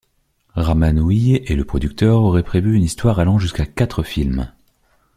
Raman 0.55 0.97
Hui 0.97 1.35
et 1.45 1.55
le 1.55 1.63
producteur 1.63 2.23
auraient 2.23 2.41
prévu 2.41 2.73
une 2.75 2.81
histoire 2.81 3.19
allant 3.19 3.37
jusqu'à 3.37 3.67
quatre 3.67 4.01
films. 4.01 4.51